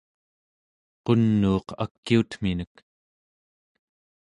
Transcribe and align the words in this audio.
qunuuq 1.05 1.67
akiutminek 1.83 2.73